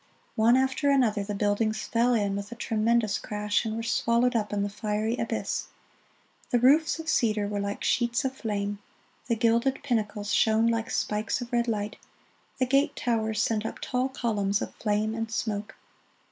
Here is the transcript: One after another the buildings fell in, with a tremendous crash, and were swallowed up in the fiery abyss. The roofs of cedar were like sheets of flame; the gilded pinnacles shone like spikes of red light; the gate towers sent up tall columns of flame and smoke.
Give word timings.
One 0.35 0.57
after 0.57 0.89
another 0.89 1.23
the 1.23 1.35
buildings 1.35 1.83
fell 1.83 2.15
in, 2.15 2.35
with 2.35 2.51
a 2.51 2.55
tremendous 2.55 3.19
crash, 3.19 3.65
and 3.67 3.75
were 3.75 3.83
swallowed 3.83 4.35
up 4.35 4.51
in 4.51 4.63
the 4.63 4.67
fiery 4.69 5.15
abyss. 5.15 5.67
The 6.49 6.57
roofs 6.57 6.97
of 6.97 7.07
cedar 7.07 7.47
were 7.47 7.59
like 7.59 7.83
sheets 7.83 8.25
of 8.25 8.35
flame; 8.35 8.79
the 9.27 9.35
gilded 9.35 9.83
pinnacles 9.83 10.33
shone 10.33 10.65
like 10.65 10.89
spikes 10.89 11.39
of 11.39 11.53
red 11.53 11.67
light; 11.67 11.97
the 12.57 12.65
gate 12.65 12.95
towers 12.95 13.39
sent 13.39 13.63
up 13.63 13.77
tall 13.79 14.09
columns 14.09 14.59
of 14.59 14.73
flame 14.73 15.13
and 15.13 15.29
smoke. 15.31 15.75